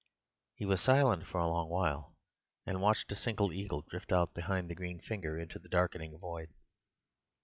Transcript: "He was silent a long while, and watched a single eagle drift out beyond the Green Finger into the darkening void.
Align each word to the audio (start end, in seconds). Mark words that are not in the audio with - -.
"He 0.55 0.65
was 0.65 0.81
silent 0.81 1.31
a 1.31 1.37
long 1.37 1.69
while, 1.69 2.15
and 2.65 2.81
watched 2.81 3.11
a 3.11 3.15
single 3.15 3.53
eagle 3.53 3.83
drift 3.87 4.11
out 4.11 4.33
beyond 4.33 4.67
the 4.71 4.73
Green 4.73 4.99
Finger 4.99 5.37
into 5.37 5.59
the 5.59 5.69
darkening 5.69 6.17
void. 6.17 6.49